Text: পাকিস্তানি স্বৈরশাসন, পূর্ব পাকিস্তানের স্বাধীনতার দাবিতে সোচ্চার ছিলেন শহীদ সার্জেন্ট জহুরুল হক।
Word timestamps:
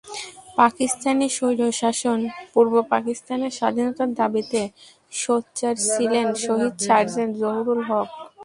পাকিস্তানি 0.55 1.27
স্বৈরশাসন, 1.37 2.19
পূর্ব 2.53 2.73
পাকিস্তানের 2.93 3.51
স্বাধীনতার 3.59 4.09
দাবিতে 4.19 4.61
সোচ্চার 5.13 5.75
ছিলেন 5.89 6.27
শহীদ 6.45 6.73
সার্জেন্ট 6.87 7.33
জহুরুল 7.41 7.81
হক। 7.89 8.07